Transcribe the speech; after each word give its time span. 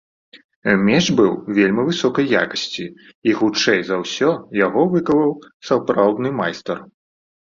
Меч 0.87 1.01
быў 1.17 1.33
вельмі 1.57 1.83
высокай 1.89 2.25
якасці 2.43 2.85
і, 2.85 3.29
хутчэй 3.41 3.79
за 3.89 3.95
ўсё, 4.05 4.29
яго 4.65 4.81
выкаваў 4.95 5.29
сапраўдны 5.71 6.33
майстар. 6.41 6.83